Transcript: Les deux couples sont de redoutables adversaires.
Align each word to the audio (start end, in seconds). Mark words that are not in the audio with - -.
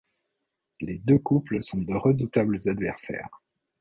Les 0.79 0.97
deux 0.97 1.19
couples 1.19 1.61
sont 1.61 1.83
de 1.83 1.93
redoutables 1.93 2.57
adversaires. 2.65 3.43